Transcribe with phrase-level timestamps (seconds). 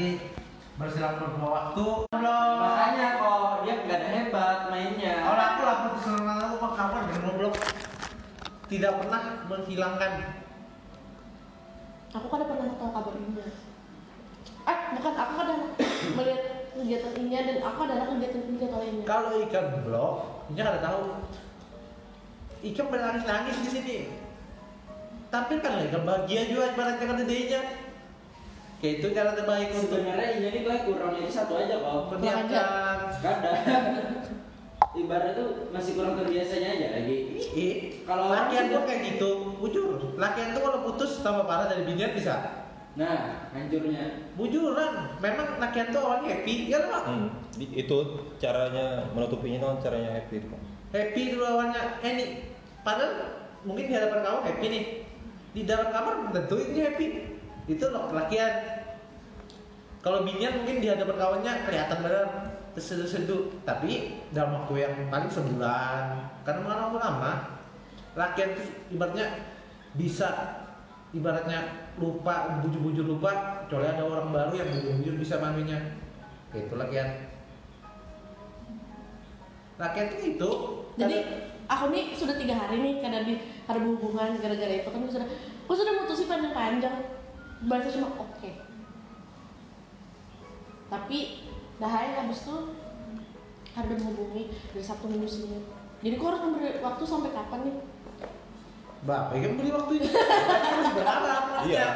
[0.00, 0.16] nanti
[0.80, 5.14] berselang beberapa waktu belum Makanya kok dia nggak ada hebat mainnya.
[5.20, 7.54] kalau aku lah sama aku mah kawan dengan goblok
[8.72, 10.12] tidak pernah menghilangkan
[12.10, 13.46] Aku kan pernah tahu kabar Inya.
[14.66, 15.48] Eh, bukan aku kan
[16.16, 16.42] melihat
[16.72, 19.04] kegiatan Inya dan aku adalah kegiatan-kegiatan lainnya.
[19.04, 20.14] kalau ikan blok
[20.56, 21.00] dia nggak tahu
[22.72, 23.96] ikan menangis nangis di sini
[25.28, 27.60] tampilkan lah ikan bahagia juga ibaratnya kan dedenya
[28.80, 32.16] kayak itu cara terbaik untuk Sebenarnya ini nih gue kurang jadi satu aja kok.
[32.16, 32.62] Gak ada.
[34.90, 37.16] Ibarat tuh masih kurang terbiasanya aja lagi.
[37.54, 39.30] Ih, Kalau latihan sudah- tuh kayak gitu,
[39.62, 39.88] bujur.
[40.18, 42.66] Latihan tuh kalau putus tambah parah dari binian bisa.
[42.98, 44.34] Nah, hancurnya.
[44.34, 47.06] Bujuran, memang latihan tuh awalnya happy, ya lah.
[47.06, 47.98] Hmm, itu
[48.42, 50.48] caranya menutupinya kan caranya happy itu.
[50.90, 52.28] Happy dulu awalnya, eh nih,
[52.82, 53.30] padahal
[53.62, 54.84] mungkin di hadapan kamu happy nih.
[55.54, 57.06] Di dalam kamar tentu ini happy.
[57.70, 58.82] Itu loh latihan.
[60.02, 62.26] Kalau binian mungkin di hadapan kawannya kelihatan benar
[62.72, 66.04] terseduh-seduh, tapi dalam waktu yang paling sebulan,
[66.42, 67.32] karena malah waktu lama,
[68.16, 69.26] latihan tuh ibaratnya
[69.94, 70.28] bisa
[71.10, 75.98] ibaratnya lupa bujur-bujur lupa kecuali ada orang baru yang bujur-bujur bisa manunya
[76.54, 77.26] itu latihan
[79.74, 80.50] latihan tuh itu.
[80.94, 81.16] Jadi
[81.66, 83.34] aku nih sudah tiga hari nih karena di
[83.66, 85.28] ada hubungan gara-gara itu kan sudah
[85.66, 86.96] aku sudah mutusin panjang-panjang
[87.68, 88.50] bahasa cuma oke.
[90.90, 91.18] Tapi
[91.76, 92.76] dah hari habis tuh
[93.76, 95.60] ada menghubungi dari Sabtu Minggu sini.
[96.00, 97.76] Jadi aku harus memberi waktu sampai kapan nih?
[99.00, 101.88] Bapak kan beli waktu ini harus berharap Iya.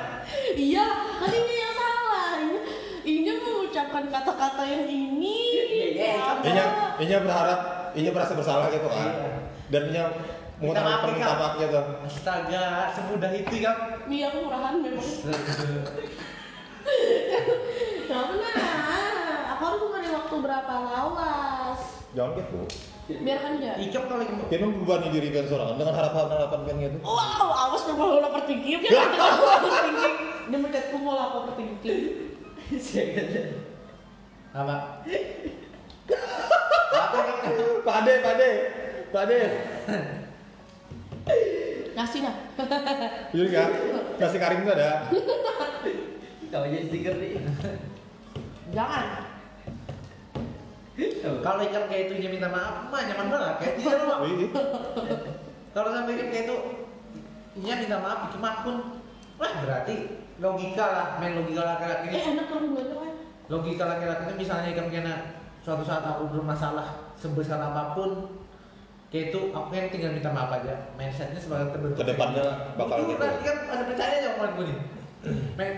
[0.57, 0.87] iya
[1.21, 2.31] kan ini yang salah.
[2.41, 2.59] Ini
[3.05, 5.37] ini mengucapkan kata-kata yang ini.
[5.95, 6.41] Iya,
[7.01, 7.61] Inya berharap,
[7.93, 9.05] Inya merasa bersalah gitu kan.
[9.05, 9.29] Iya.
[9.69, 10.05] Dan Inya
[10.55, 11.41] Minta maaf, permintaan Kak.
[11.43, 11.81] maaf gitu.
[12.07, 15.03] astaga semudah itu kan iya murahan memang
[18.05, 18.55] Gak pernah.
[19.57, 21.81] Aku harus memberi waktu berapa lawas.
[22.13, 22.61] Jangan gitu.
[23.05, 23.75] Biarkan dia.
[23.81, 26.99] Kalau lagi Kita membebani diri kan seorang dengan harapan-harapan kan gitu.
[27.03, 30.15] Wow, awas memang lo ya kan aku overthinking.
[30.53, 32.01] Dia mencetku mau lah overthinking.
[34.55, 34.77] apa
[36.95, 37.19] apa
[37.85, 38.51] Pade, pade,
[39.13, 39.41] pade.
[41.95, 42.35] Ngasih nah.
[43.31, 43.71] Iya kan?
[44.19, 44.91] Nasi karing itu ada.
[46.51, 47.39] Kau jadi stiker nih.
[48.75, 49.07] Jangan.
[51.43, 54.47] kalau ikan kayak itu dia minta maaf mah nyaman banget kayak dia loh Wih,
[55.75, 56.57] kalau sampai ikan kayak itu
[57.59, 58.77] dia minta maaf bikin akun
[59.35, 59.95] wah berarti
[60.39, 62.85] logika lah main logika laki-laki ini Eh enak kalau gue
[63.51, 65.15] logika laki-laki ini misalnya ikan kena
[65.67, 68.44] suatu saat aku bermasalah sebesar apa pun
[69.15, 73.15] kayak itu aku yang tinggal minta maaf aja mindsetnya sebagai terbentuk Ke depannya bakal itu
[73.15, 73.21] gitu.
[73.23, 74.79] berarti kan ada percaya ya omongan gue nih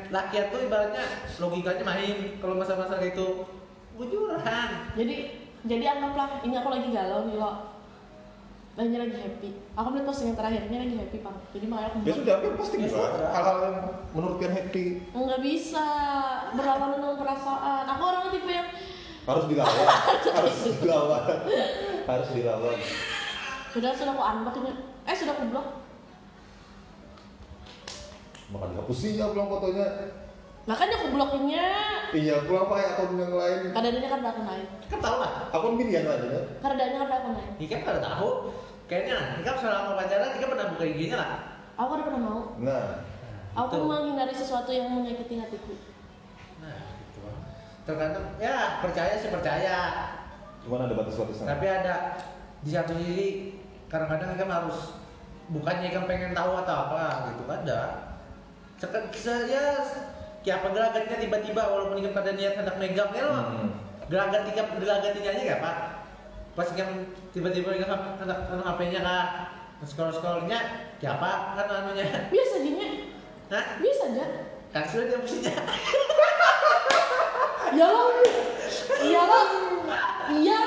[0.08, 1.04] laki tuh ibaratnya
[1.36, 3.28] logikanya main kalau masalah-masalah kayak itu
[3.96, 4.40] bujuran
[4.96, 5.16] Jadi
[5.66, 7.52] jadi anggaplah ini aku lagi galau nih lo.
[8.76, 9.50] Ini lagi happy.
[9.72, 11.34] Aku melihat postingan terakhirnya lagi happy pak.
[11.56, 12.88] Jadi makanya aku Ya sudah, tapi pasti Ya.
[13.32, 13.76] Hal-hal yang
[14.12, 15.86] menurut kalian happy nggak bisa
[16.54, 17.84] berlawanan dengan perasaan.
[17.88, 18.68] Aku orang tipe yang
[19.26, 19.86] harus dilawan,
[20.38, 21.24] harus dilawan,
[22.06, 22.78] harus dilawan.
[23.76, 24.72] Sudah sudah aku unblock ini.
[25.04, 25.66] Eh sudah aku blok.
[28.46, 29.86] Maka dihapusin ya pulang fotonya.
[30.66, 31.66] Makanya aku bloknya.
[32.10, 33.60] Iya, pulang pakai akun yang lain.
[33.70, 34.66] Kadang-kadang kan ada akun lain.
[34.86, 36.44] kan tau lah Akun binian aja kan?
[36.62, 37.50] Kadang-kadang kan ada akun lain.
[37.60, 38.28] Ikan pada tahu
[38.86, 41.30] kayaknya Ikan selama pacaran Ikan pernah buka IG-nya lah
[41.76, 42.40] Aku kan pernah mau.
[42.58, 42.84] Nah,
[43.52, 43.84] Aku Itu.
[43.84, 45.74] menghindari sesuatu yang menyakiti hatiku.
[46.56, 47.20] nah gitu
[47.84, 49.76] terkadang ya percaya sih percaya
[50.64, 51.46] cuman ada batas-batasnya.
[51.46, 51.94] tapi ada
[52.60, 53.28] di satu sisi
[53.86, 54.78] kadang-kadang Ikan harus
[55.48, 57.80] bukannya Ikan pengen tahu atau apa gitu ada
[58.76, 59.80] Sek- se- ya
[60.40, 63.70] kayak apa gelagatnya tiba-tiba walaupun Ikan pada niat hendak megang ya loh Hmm.
[64.06, 65.76] gelagat tiga gelagatin aja gak pak
[66.52, 66.88] pas Ikan
[67.30, 69.24] tiba-tiba Ikan hendak hendak HP-nya kah
[69.82, 70.58] scroll scrollnya
[70.96, 73.12] kayak apa kan anunya Biasa gini.
[73.46, 73.64] Hah?
[73.76, 74.24] Biasa aja.
[74.66, 75.52] kan sudah dia mestinya
[77.72, 78.02] Ya lo.
[78.98, 79.40] Iya lo.
[80.32, 80.62] Iya.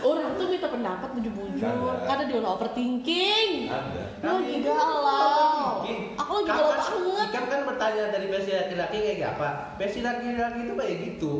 [0.00, 1.60] Orang tuh minta pendapat bujur-bujur.
[2.04, 3.50] Karena dia udah overthinking.
[3.68, 4.02] Ada.
[4.20, 5.84] Lu lagi galau.
[6.16, 7.28] Aku lagi galau Kan- banget.
[7.30, 11.32] Ikan kan bertanya dari versi laki-laki kayak apa versi laki-laki itu kayak gitu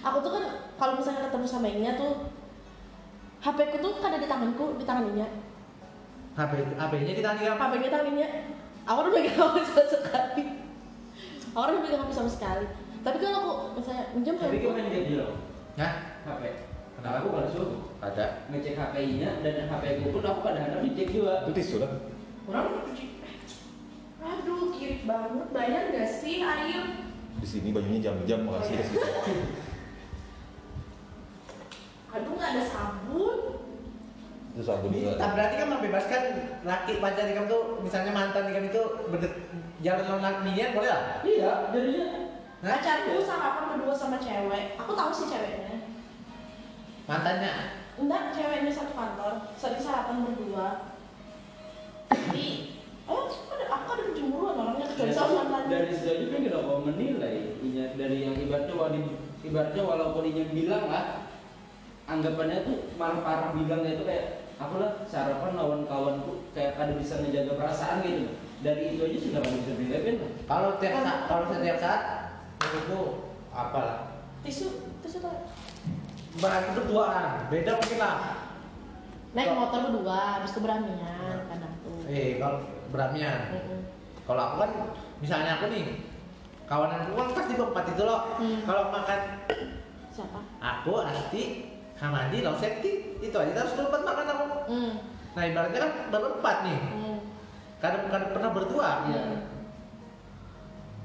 [0.00, 0.42] Aku tuh kan
[0.76, 2.12] kalau misalnya ketemu sama Inya tuh
[3.36, 5.28] HP ku tuh kan ada di tanganku, di tangan Inya.
[6.34, 8.28] HP HP-nya di tangan Ikan HP-nya tangan Inya.
[8.86, 10.42] Aku udah pegang HP sama sekali.
[11.52, 12.66] Aku udah pegang HP sama sekali.
[13.02, 15.32] Tapi kalau aku misalnya minjem Tapi handphone, gimana dia bilang?
[15.78, 15.92] Hah?
[16.26, 16.42] HP.
[17.06, 17.22] Kenapa?
[17.22, 17.70] Aku kalau suruh
[18.02, 21.46] ada ngecek HP-nya dan HP ku pun aku kadang-kadang dicek juga.
[21.46, 21.90] Itu tisu lah.
[22.50, 22.66] orang.
[24.26, 25.46] Aduh, kiri banget.
[25.54, 27.06] Bayar gak sih air?
[27.36, 28.96] di sini bajunya jam-jam makasih ke situ.
[32.16, 33.38] aduh nggak ada sabun
[34.56, 35.20] Terus aku juga.
[35.20, 36.22] Nah, berarti kan membebaskan
[36.64, 38.82] laki pacar ikam tuh misalnya mantan ikam itu
[39.12, 39.36] berde-
[39.84, 41.20] jalan lawan binian boleh lah?
[41.20, 42.06] Iya, jadinya
[42.64, 45.75] pacarku sarapan berdua sama cewek aku tahu sih ceweknya
[47.06, 47.54] Mantannya.
[47.96, 49.32] enggak ceweknya satu kantor.
[49.56, 50.68] Sering sarapan berdua.
[52.12, 52.46] Jadi
[53.06, 56.82] oh ada aku ada kecemburuan orangnya kecuali sama mantannya dari situ aja kan kita mau
[56.82, 61.30] menilai Inya- dari yang ibaratnya wali- ibaratnya walaupun Inya bilang lah
[62.06, 64.26] anggapannya tuh malah parah bilangnya itu kayak
[64.58, 68.26] aku lah sarapan lawan kawanku kayak kada bisa menjaga perasaan gitu.
[68.60, 70.30] Dari itu aja sudah kada bisa bedain lah.
[70.48, 72.00] Kalau tiap saat, kalau setiap saat
[72.58, 73.00] menurutku
[73.50, 73.98] apalah.
[74.42, 74.66] tisu
[75.02, 75.34] tisu tuh
[76.36, 78.16] Berarti berduaan, beda mungkin lah.
[79.36, 82.56] naik motor berdua habis itu beramian kadang tuh Eh, kalau
[82.88, 83.52] beramian.
[83.52, 83.80] Mm-mm.
[84.24, 84.70] Kalau aku kan,
[85.20, 85.84] misalnya aku nih,
[86.64, 88.20] kawanan aku kan pasti berempat itu loh.
[88.40, 88.64] Hmm.
[88.64, 89.20] Kalau makan
[90.08, 91.42] siapa aku, Asti,
[92.00, 94.44] Hamadi, Lau Sekti, itu aja harus berempat makan aku.
[94.72, 94.92] hmm.
[95.36, 97.18] Nah ibaratnya kan berempat nih, Hmm.
[97.76, 98.90] kadang kadang pernah berdua.
[99.06, 99.22] Iya.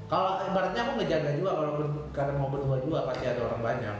[0.08, 1.72] Kalau ibaratnya aku ngejaga juga kalau
[2.10, 3.96] kadang mau berdua juga pasti ada orang banyak.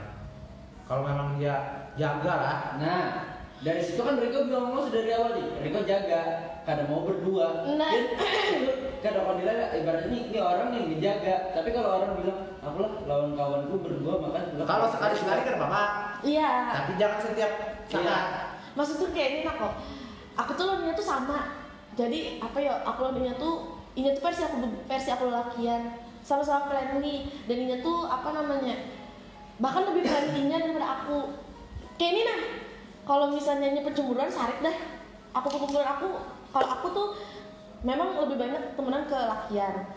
[0.83, 3.03] Kalau memang dia jaga lah, nah
[3.63, 5.47] dari situ kan Riko bilang ngomong dari awal nih.
[5.63, 6.21] Riko jaga
[6.67, 7.63] kada mau berdua.
[7.75, 7.91] Nah.
[7.91, 12.77] Kan, kada kau nilai ibaratnya ini, ini orang nih menjaga tapi kalau orang bilang aku
[12.79, 15.83] lah lawan kawanku berdua makan kalau sekali sekali kan apa
[16.23, 16.71] iya.
[16.71, 17.51] Tapi jangan setiap
[17.83, 17.99] Iya.
[17.99, 18.25] saat.
[18.79, 19.73] maksud tuh kayak ini nak kok.
[20.39, 21.67] Aku tuh lawannya tuh sama.
[21.99, 24.55] Jadi apa ya aku lawannya tuh ini tuh versi aku
[24.87, 27.27] versi aku lakian sama-sama friendly.
[27.45, 29.02] Dan ini tuh apa namanya
[29.61, 31.19] bahkan lebih friendly-nya daripada aku.
[31.97, 32.39] Kayak ini nah.
[33.03, 34.71] Kalau misalnya ini pencemburuan sarik dah
[35.35, 36.07] aku pencemburuan aku
[36.55, 37.07] kalau aku tuh
[37.83, 39.91] memang lebih banyak temenan ke lakian.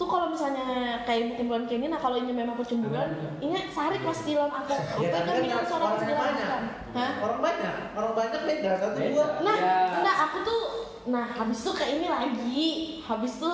[0.00, 3.12] Tuh kalau misalnya kayak bikin bulan kayak ini nah kalau ini memang pencemburuan
[3.44, 4.72] ini sarik pasti lawan aku.
[5.04, 6.48] Ya kan bilang kan seorang orang banyak.
[6.96, 7.10] hah?
[7.20, 9.26] Orang banyak, orang banyak beda satu dua.
[9.44, 9.76] Nah, Ya.
[10.00, 10.60] nah aku tuh,
[11.08, 12.68] nah habis itu kayak ini lagi,
[13.00, 13.52] habis itu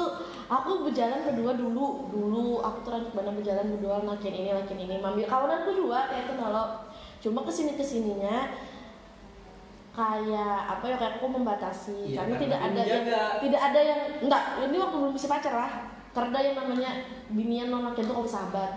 [0.50, 2.58] aku berjalan berdua dulu, dulu.
[2.58, 6.34] Aku tuh lanjut mana berjalan berdua lakin ini lakin ini, mambil kawananku juga kayak itu
[6.34, 6.66] kalau
[7.22, 8.50] cuma ke sini ke sininya
[9.94, 12.12] kayak apa ya kayak aku membatasi.
[12.12, 13.04] Iya, karena karena tidak aku ada yang
[13.40, 15.72] tidak ada yang enggak ini waktu belum bisa pacar lah.
[16.16, 16.90] Karena yang namanya
[17.28, 18.72] binian non lakin tuh kalau sahabat.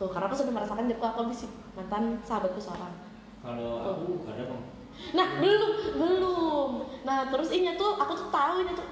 [0.00, 1.46] Tuh karena aku sudah merasakan jadi aku bisa
[1.78, 2.92] mantan sahabatku seorang.
[3.40, 4.81] Kalau aku bang
[5.12, 6.70] Nah, belum, belum.
[7.04, 8.88] Nah, terus ini tuh aku tuh tahu ini tuh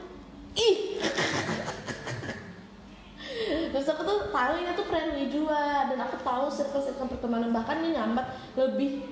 [0.59, 0.77] ih.
[3.73, 7.97] terus aku tuh tahu ini tuh friendly juga dan aku tahu circle-circle pertemanan bahkan ini
[7.97, 8.27] nyambat
[8.59, 9.07] lebih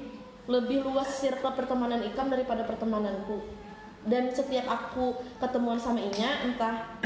[0.51, 3.41] lebih luas circle pertemanan Ikam daripada pertemananku.
[4.09, 6.97] Dan setiap aku ketemuan sama Inya, entah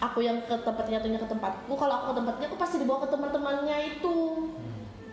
[0.00, 3.08] aku yang ke tempatnya atau ke tempatku, kalau aku ke tempatnya aku pasti dibawa ke
[3.08, 4.16] teman-temannya itu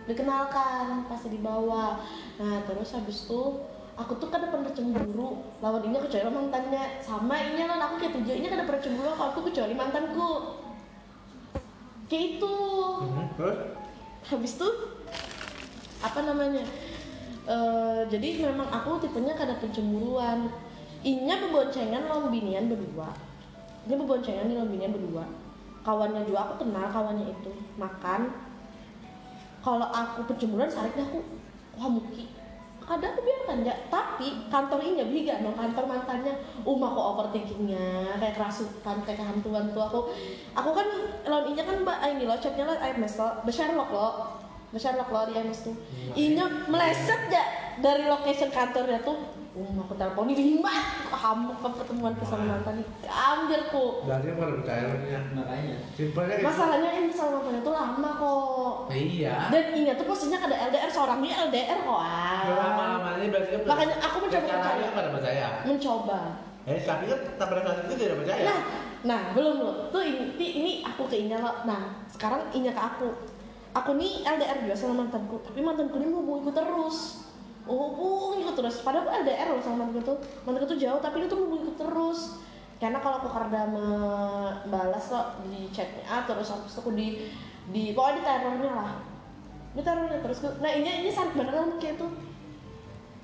[0.07, 1.99] dikenalkan pasti dibawa
[2.39, 3.59] nah terus habis itu
[3.97, 7.01] aku tuh kan pernah cemburu lawan ini kecuali mantannya.
[7.01, 10.31] Sama ini kan aku kayak tujuh ini kan pernah cemburu kalau aku kecuali mantanku.
[12.07, 12.55] Kayak itu.
[13.35, 13.57] Terus?
[14.27, 14.69] habis itu
[16.03, 16.67] apa namanya
[17.47, 20.51] Eh, jadi memang aku tipenya kada pencemburuan.
[20.99, 23.07] Inya beboncengan lawan binian berdua.
[23.87, 25.23] Ini beboncengan di lawan binian berdua.
[25.87, 27.55] Kawannya juga aku kenal kawannya itu.
[27.79, 28.35] Makan.
[29.63, 31.23] Kalau aku pencemburuan sarik dah aku.
[31.79, 32.27] Wah muki
[32.87, 38.39] ada aku biarkan ya tapi kantor ini biga no kantor mantannya um aku overthinkingnya kayak
[38.39, 39.99] kerasukan kayak kehantuan tuh aku.
[40.55, 40.87] Aku kan
[41.27, 44.09] lawan inya kan mbak ini loh chatnya lah IMS lo Sherlock lo
[44.79, 45.75] Sherlock lo di IMS tuh.
[46.15, 47.43] Inya meleset ya
[47.83, 50.69] dari location kantornya tuh um aku telepon ini lima
[51.09, 52.77] kamu ke pertemuan ke sama mantan
[53.09, 54.83] ambil ku Berarti aku ada percaya
[55.33, 56.45] makanya Simpelnya gitu.
[56.45, 59.35] masalahnya ini sama mantannya tuh lama kok Iya.
[59.49, 62.41] dan ini tuh posisinya kada LDR seorang dia LDR kok ah.
[62.47, 64.87] Lama-lamanya berarti kan Makanya aku mencoba percaya.
[65.09, 65.47] percaya.
[65.63, 66.19] mencoba
[66.63, 68.43] Eh, tapi kan tak pada saat itu dia tidak percaya.
[68.45, 68.59] nah
[68.99, 73.09] nah belum loh tuh ini ini, aku ke Inya loh nah sekarang Inya ke aku
[73.73, 77.25] aku nih LDR juga sama mantanku tapi mantanku ini hubungiku terus
[77.67, 78.81] oh hubungiku terus.
[78.81, 82.41] Padahal aku LDR loh sama mantanku tuh mantanku tuh jauh tapi dia tuh hubungiku terus.
[82.77, 87.07] Karena kalau aku karena membalas loh di chatnya ah, terus habis itu aku di
[87.69, 88.91] di pokoknya di terornya lah.
[89.75, 90.37] Di terornya terus.
[90.63, 92.11] Nah ini ini sarik beneran kayak tuh.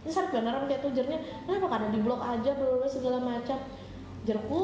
[0.03, 3.57] Ini sarik beneran kayak tuh jernya kenapa kadang di blok aja bla segala macam.
[4.23, 4.61] Jerku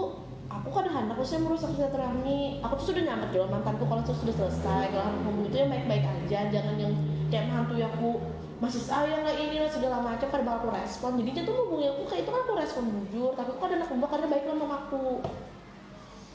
[0.49, 2.59] aku kadang aku sih merusak silaturahmi.
[2.65, 6.03] Aku tuh sudah nyamet jual mantanku kalau tuh sudah selesai kalau aku itu yang baik-baik
[6.03, 6.39] aja.
[6.49, 6.93] Jangan yang
[7.29, 10.27] kayak menantu yang aku masih sayang lah ini lah segala macam.
[10.27, 11.11] Bakal aku respon.
[11.23, 13.93] Jadi dia tuh ngomongin aku kayak itu kan aku respon jujur tapi aku kadang aku
[13.95, 15.07] mbak karena baik sama mamaku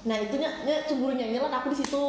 [0.04, 2.06] nah itu nya, nya cemburunya ini lah aku di situ.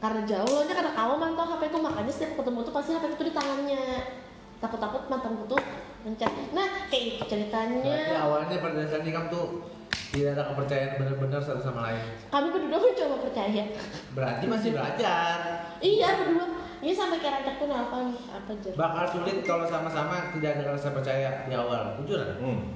[0.00, 1.78] Karena jauh lo nya karena kau mantau HP ku.
[1.78, 3.84] Makanya setiap ketemu tuh pasti HP ku tuh di tangannya.
[4.58, 5.60] Takut-takut mantanku tuh
[6.02, 6.32] mencet.
[6.50, 9.46] Nah kayak itu Berarti ceritanya awalnya pada dasarnya kamu tuh
[10.10, 12.02] tidak ada kepercayaan benar-benar satu sama lain.
[12.34, 13.64] kami berdua mencoba percaya.
[14.10, 15.38] Berarti masih belajar.
[15.78, 16.46] iya berdua
[16.80, 20.96] ini sampai kayak rancak tuh nelfon apa aja Bakal sulit kalau sama-sama tidak ada rasa
[20.96, 22.00] percaya di awal.
[22.00, 22.40] Jujur.
[22.40, 22.72] Hmm.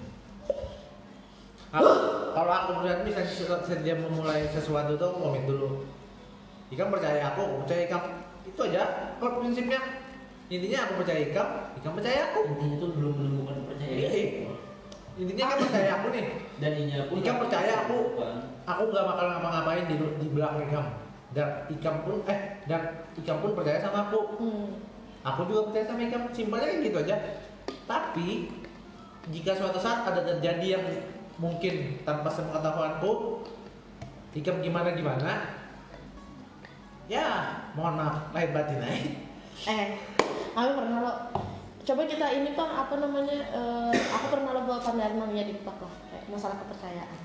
[1.73, 1.95] Kalau
[2.37, 3.33] kalau aku melihat misalnya
[3.65, 5.89] setiap memulai sesuatu tuh komit dulu.
[6.69, 8.03] Ikam percaya aku, aku percaya Ikam.
[8.45, 8.83] Itu aja
[9.19, 9.81] kalau prinsipnya.
[10.53, 11.49] Intinya aku percaya Ikam,
[11.81, 12.41] Ikam percaya aku.
[12.53, 14.53] intinya tuh belum menemukan kepercayaan Iya.
[15.15, 16.25] Intinya kan percaya aku nih.
[16.61, 17.99] dan inya pun Ikam percaya aku.
[18.65, 20.87] Aku nggak bakal ngapa-ngapain di di belakang Ikam.
[21.35, 24.39] Dan Ikam pun eh dan Ikam pun percaya sama aku.
[24.39, 24.67] hmm.
[25.27, 26.31] Aku juga percaya sama Ikam.
[26.31, 27.17] Simpelnya kan gitu aja.
[27.85, 28.29] Tapi
[29.35, 30.85] jika suatu saat ada terjadi yang
[31.43, 33.43] mungkin tanpa sepengetahuanku,
[34.35, 35.33] Ikam gimana gimana,
[37.11, 37.27] ya
[37.77, 39.11] mohon maaf lahir batin aja.
[39.71, 39.97] eh
[40.57, 41.13] kami pernah lo
[41.85, 45.79] coba kita ini bang apa namanya eh, aku pernah lo bawa pandangan namanya di TikTok
[45.85, 47.19] lah kayak masalah kepercayaan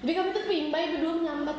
[0.00, 1.58] jadi kami tuh pimbai berdua menyambat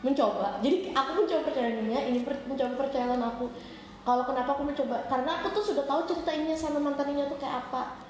[0.00, 0.60] mencoba.
[0.64, 3.52] Jadi aku mencoba percayaannya ini per- mencoba percayaan aku.
[4.00, 4.96] Kalau kenapa aku mencoba?
[5.06, 8.00] Karena aku tuh sudah tahu cerita ini sama mantannya tuh kayak apa.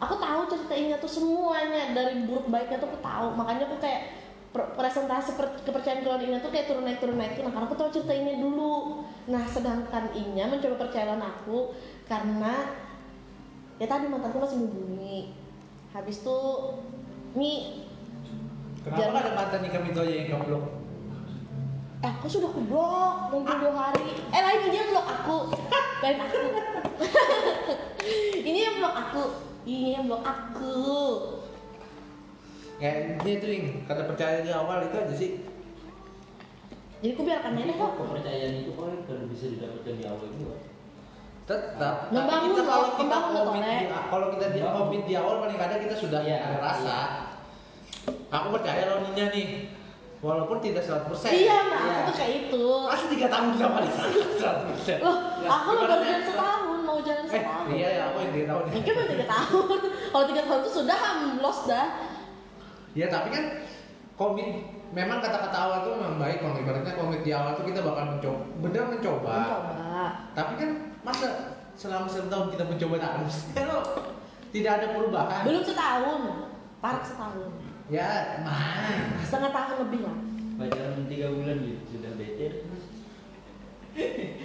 [0.00, 3.26] Aku tahu cerita ini tuh semuanya dari buruk baiknya tuh aku tahu.
[3.36, 4.24] Makanya aku kayak
[4.54, 7.36] presentasi per- kepercayaan kalau ini tuh kayak turun naik turun naik.
[7.36, 9.04] Nah karena aku tahu cerita ini dulu.
[9.28, 11.76] Nah sedangkan Inya mencoba percayaan aku
[12.08, 12.72] karena
[13.76, 15.34] ya tadi mantanku masih menghubungi
[15.90, 16.78] habis tuh
[17.34, 17.82] ini
[18.84, 20.83] Kenapa ada mantan Ikam itu aja yang kamu?
[22.04, 24.04] Aku sudah aku blok 22 hari.
[24.28, 25.38] Eh lain ini yang blok aku.
[26.04, 26.36] Lain aku.
[28.44, 29.24] Ini yang blok aku.
[29.64, 30.76] Ini yang blok aku.
[32.76, 35.30] Ya intinya itu Ring, kata percaya di awal itu aja sih.
[37.00, 37.90] jadi aku biarkan aja kok.
[37.96, 40.56] Kepercayaan itu kok kalau bisa didapatkan di awal juga
[41.44, 42.08] Tetap.
[42.08, 45.58] Membangun kita kalau kita membangun loh, komit di, kalau kita di komit di awal paling
[45.60, 46.98] kadang kita sudah Iya, ada rasa.
[48.32, 49.48] Aku percaya lo Ninya nih.
[50.24, 51.28] Walaupun tidak 100%.
[51.28, 51.92] iya mbak Iya.
[51.92, 54.98] aku tuh kayak itu Masih 3 tahun sama dia 100%.
[54.98, 58.32] loh Ya, aku lo baru jalan setahun mau jalan Eh, setahun iya ya, aku yang
[58.32, 58.62] 3 tahun.
[58.72, 59.64] mungkin baru tiga tahun
[60.12, 60.98] kalau tiga tahun tuh sudah
[61.38, 61.86] los dah
[62.94, 63.44] Ya, tapi kan
[64.14, 64.48] komit
[64.90, 68.40] memang kata-kata awal tuh memang baik kalau ibaratnya komit di awal tuh kita bakal mencoba
[68.60, 69.34] bener mencoba.
[69.34, 70.70] mencoba Tapi kan
[71.02, 71.28] masa
[71.74, 73.78] selama satu tahun kita mencoba terus, kan lo
[74.48, 75.42] tidak ada perubahan.
[75.42, 76.20] belum setahun
[76.78, 77.50] parah setahun
[77.84, 79.20] Ya, mah.
[79.20, 80.16] setengah tahun lebih lah
[80.54, 82.46] pacaran tiga bulan gitu sudah bete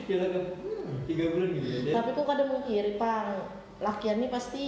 [0.04, 3.48] dia lagi hmm, tiga bulan gitu ya tapi kok kadang mengkiri pang
[3.80, 4.64] lakian ini pasti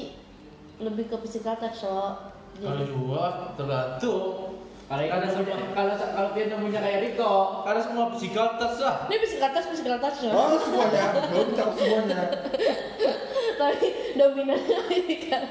[0.78, 4.60] lebih ke physical touch loh Kalau jadi gua tergantung.
[4.86, 5.56] kalau Ada kalau semua.
[5.72, 8.96] kalau kalau dia nemunya kayak Riko Karena semua physical touch lah.
[9.08, 12.22] ini physical touch physical touch loh Oh semuanya, belum cakup semuanya.
[13.60, 15.44] tapi dominannya physical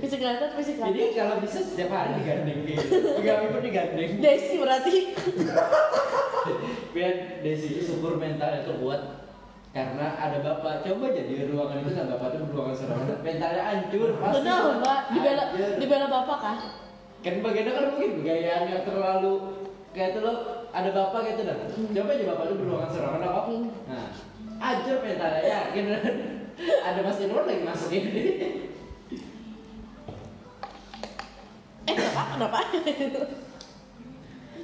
[0.00, 2.84] physical touch physical jadi touch kalau bisa setiap hari digandeng gitu.
[3.20, 4.10] Tiga minggu digandeng.
[4.18, 4.94] Desi berarti.
[6.96, 7.14] Biar
[7.44, 9.02] Desi itu syukur mental itu kuat.
[9.70, 14.08] Karena ada bapak coba aja di ruangan itu sama bapak itu ruangan serangan mentalnya hancur
[14.18, 14.36] pasti.
[14.42, 15.00] Benar mbak.
[15.14, 15.72] Dibela Hancur.
[15.78, 16.56] dibela bapak kan?
[17.22, 19.34] Kan bagiannya kan mungkin gayaannya terlalu
[19.94, 20.32] kayak itu lo
[20.74, 21.56] ada bapak gitu dah.
[21.70, 23.40] Coba aja bapak lu beruangan serangan apa?
[23.46, 23.68] Hmm.
[23.86, 24.06] nah
[24.60, 25.84] hancur mentalnya yakin
[26.60, 28.22] ada mas Inur lagi masuk ini
[32.26, 33.22] kenapa kenapa?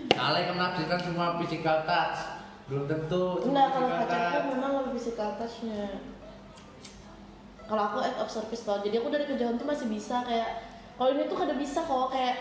[0.08, 2.18] Kalian kan menafsirkan semua physical touch.
[2.66, 6.02] Belum tentu enggak kalau pacarku memang lebih physical touchnya.
[7.66, 10.62] Kalau aku act of service loh jadi aku dari kejauhan tuh masih bisa kayak
[10.94, 12.34] kalau ini tuh kada bisa kok kayak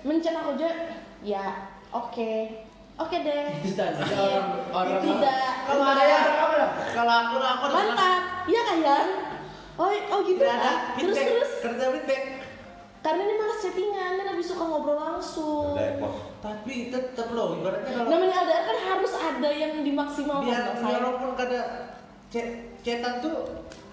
[0.00, 0.70] mencet aku aja
[1.20, 1.44] ya
[1.90, 2.32] oke.
[2.98, 3.54] Oke deh.
[3.78, 4.18] Tanda Iya.
[4.26, 5.52] orang orang tidak.
[5.68, 6.22] Kalau ada dah?
[6.90, 8.20] Kalau aku aku ada mantap.
[8.48, 9.06] iya kan Yan?
[9.78, 10.76] oh oh gitu Tidak kan?
[10.98, 11.50] Terus terus.
[11.62, 12.22] Kerja feedback.
[12.98, 15.78] Karena ini malas chattingan dia lebih suka ngobrol langsung.
[16.42, 21.60] Tapi tetap loh, ibaratnya kalau namanya LDR kan harus ada yang dimaksimalkan biar walaupun kada
[22.30, 22.46] chat
[22.82, 23.34] chatan tuh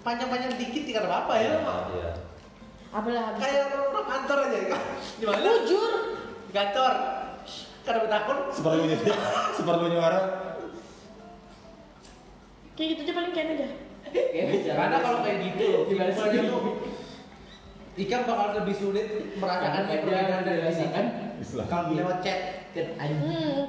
[0.02, 1.54] panjang-panjang dikit tidak apa-apa ya.
[1.94, 2.12] Iya.
[2.96, 4.60] apalah habis Kayak orang kantor aja.
[5.20, 5.40] Gimana?
[5.44, 5.92] jujur
[6.48, 6.94] Di kantor.
[7.86, 8.38] Kada bertakun.
[8.50, 8.98] Seperlunya,
[9.54, 10.26] seperlunya orang.
[12.76, 13.68] kayak gitu aja paling keren aja
[14.12, 16.44] kayak bicara Karena kalau kayak gitu, Gimana sih?
[17.96, 21.06] Ikan bakal lebih sulit merasakan Karena perbedaan dia dari sini kan
[21.40, 21.66] Islam.
[21.66, 22.40] kalau lewat chat.
[22.76, 23.64] kan anjing hmm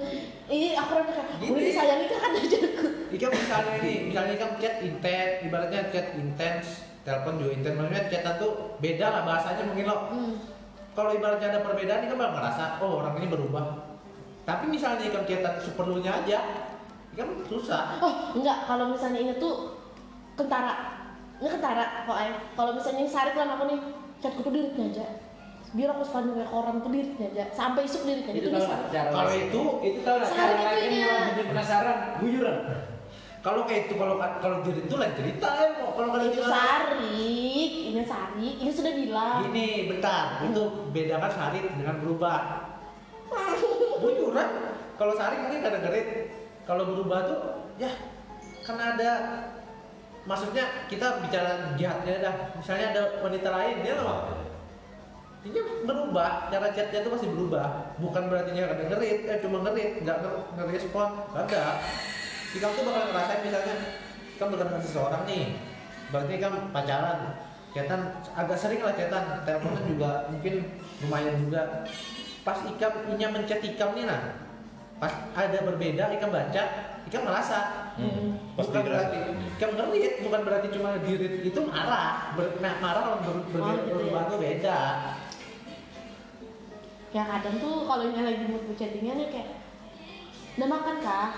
[0.46, 1.68] ini aku rasa kayak Gitu udah ya.
[1.70, 6.66] disayangi kan jago Ikan misalnya ini, misalnya Ikan chat intens, ibaratnya chat intens,
[7.02, 9.96] telepon juga intens, maksudnya chatan tuh beda lah bahasanya mungkin lo.
[10.10, 10.32] hmm.
[10.90, 13.64] Kalau ibaratnya ada perbedaan, Ikan bakal ngerasa, oh orang ini berubah.
[14.42, 16.38] Tapi misalnya Ikan chatan seperlunya aja,
[17.14, 19.78] kan susah Oh, enggak, kalau misalnya ini tuh
[20.34, 20.74] kentara.
[21.38, 22.18] Ini kentara kok.
[22.54, 23.80] Kalau misalnya yang sarik lah aku nih,
[24.22, 25.06] chatku tuh diritnya aja.
[25.74, 27.44] Biar aku sepanjang kayak koran tuh diritnya aja.
[27.52, 28.76] Sampai isuk diritnya itu itu bisa.
[28.90, 32.58] Kalau itu- itu tahu nggak cara lain yang bikin penasaran buyuran
[33.46, 37.70] kalau kayak itu kalau kalau diri itu lain cerita ya mau kalau kalian Itu sarik,
[37.94, 39.38] ini sarik, ini sudah bilang.
[39.46, 40.42] Gini, bentar.
[40.42, 42.40] Itu bedakan sarik dengan berubah.
[44.02, 44.48] Buyuran.
[44.98, 46.06] Kalau sarik mungkin kadang gerit.
[46.66, 47.40] Kalau berubah tuh,
[47.78, 47.86] ya
[48.66, 49.10] karena ada
[50.26, 52.34] maksudnya kita bicara jihadnya dah.
[52.58, 54.34] Misalnya ada wanita lain, dia loh.
[55.46, 57.94] Ini berubah, cara chatnya tuh masih berubah.
[58.02, 61.78] Bukan berarti dia kadang ngerit, eh cuma ngerit, nggak nger- ngerespon, ada.
[62.50, 63.76] Kita tuh bakal ngerasain misalnya,
[64.42, 65.44] kan bukan dengan seseorang nih,
[66.10, 67.18] berarti kan pacaran,
[67.70, 68.00] chatan
[68.34, 70.54] agak sering lah chatan, teleponan juga mungkin
[71.06, 71.86] lumayan juga.
[72.42, 74.45] Pas ikam inya mencet ikam nih nah,
[74.96, 76.62] pas ada berbeda ikam baca,
[77.04, 77.92] ikam merasa.
[77.96, 78.36] Hmm.
[78.56, 79.18] Pasti bukan berarti
[79.56, 83.68] ikam ngerit, bukan berarti cuma dirit itu marah, Ber- nah, marah lawan ber, ber, Oh,
[83.72, 83.92] gitu ya.
[83.92, 84.78] berubah tuh beda.
[87.12, 89.48] Ya kadang tuh kalau ini lagi mood chattingnya nih kayak
[90.56, 91.28] udah makan kah?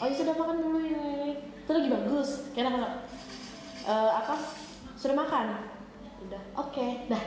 [0.00, 1.12] Oh ya sudah makan dulu ini.
[1.64, 2.28] Itu lagi bagus.
[2.52, 2.88] Kayak apa?
[3.84, 4.34] Eh, apa?
[4.96, 5.44] Sudah makan?
[6.24, 6.42] Udah.
[6.56, 7.24] Oke, dah.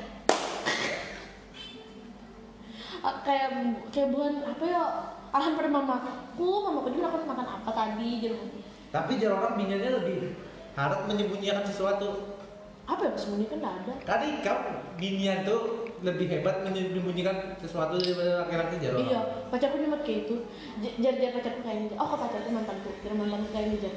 [3.06, 3.50] Ah, kayak
[3.90, 4.84] kayak bukan apa ya?
[5.30, 8.38] Arahan pada mamaku, mamaku juga makan makan apa tadi gitu.
[8.90, 10.34] Tapi jarang orang bingung lebih
[10.74, 12.40] harap menyembunyikan sesuatu.
[12.90, 13.94] Apa ya sembunyikan nggak ada.
[14.02, 14.60] Karena ikam
[14.98, 19.06] binian tuh lebih hebat menyembunyikan sesuatu daripada laki-laki jarang.
[19.06, 19.22] Iya,
[19.54, 20.36] pacarku nyemot kayak itu.
[20.82, 21.88] J- Jar jar pacarku kayak ini.
[21.94, 23.94] Oh, kok pacarku mantanku, kira mantanku kayak ini jar.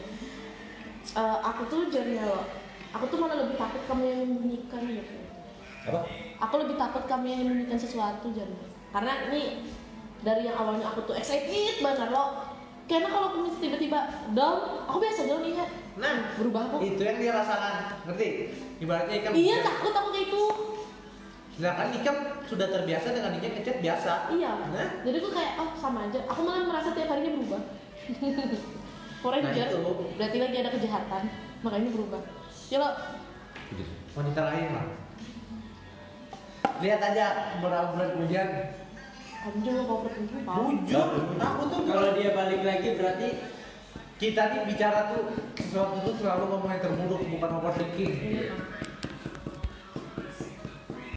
[1.16, 2.44] Eh, aku tuh jarnya loh.
[2.92, 5.14] Aku tuh malah lebih takut kamu yang menyembunyikan gitu.
[5.88, 6.00] Apa?
[6.44, 8.64] Aku lebih takut kamu yang menyembunyikan sesuatu jarnya.
[8.92, 9.64] Karena ini
[10.22, 12.48] dari yang awalnya aku tuh excited banget loh.
[12.86, 13.98] Karena kalau aku tiba-tiba
[14.34, 15.70] down, aku biasa down lihat.
[15.96, 16.76] Nah, Berubah aku.
[16.82, 17.74] itu yang dia rasakan,
[18.08, 18.28] ngerti?
[18.80, 19.32] Ibaratnya ikam.
[19.32, 20.44] Iya takut aku kayak itu.
[21.52, 22.16] Sedangkan ikam
[22.48, 24.12] sudah terbiasa dengan dia ngechat biasa.
[24.32, 24.52] Iya.
[24.72, 26.18] Nah, Jadi aku kayak oh sama aja.
[26.26, 27.62] Aku malah merasa tiap harinya berubah.
[29.22, 29.80] Foreigner, Nah, itu.
[30.18, 31.22] berarti lagi ada kejahatan,
[31.62, 32.20] makanya berubah.
[32.66, 32.90] Ya lo,
[34.12, 34.86] wanita lain lah.
[36.82, 37.24] Lihat aja
[37.62, 38.48] beberapa bulan kemudian.
[40.46, 40.64] Tahu.
[40.86, 43.28] Jujur, aku tuh kalau dia balik lagi berarti
[44.22, 48.14] kita nih bicara tuh sesuatu tuh selalu ngomong yang terburuk bukan overthinking.
[48.22, 48.54] Iya.